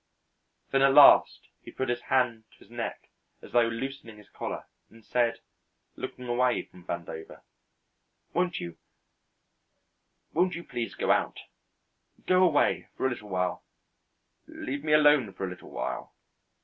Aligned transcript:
Then 0.71 0.81
at 0.81 0.95
last 0.95 1.47
he 1.61 1.69
put 1.69 1.87
his 1.89 2.01
hand 2.01 2.45
to 2.53 2.57
his 2.57 2.71
neck 2.71 3.11
as 3.43 3.51
though 3.51 3.67
loosening 3.67 4.17
his 4.17 4.29
collar 4.31 4.65
and 4.89 5.05
said, 5.05 5.41
looking 5.95 6.27
away 6.27 6.63
from 6.63 6.83
Vandover: 6.85 7.41
"Won't 8.33 8.59
you 8.59 8.77
won't 10.33 10.55
you 10.55 10.63
please 10.63 10.95
go 10.95 11.11
out 11.11 11.41
go 12.25 12.41
away 12.41 12.87
for 12.97 13.05
a 13.05 13.11
little 13.11 13.29
while 13.29 13.63
leave 14.47 14.83
me 14.83 14.93
alone 14.93 15.31
for 15.33 15.45
a 15.45 15.49
little 15.51 15.69
while." 15.69 16.15